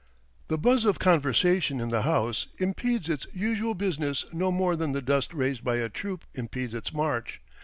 [0.47, 5.01] The buzz of conversation in the House impedes its usual business no more than the
[5.03, 7.39] dust raised by a troop impedes its march.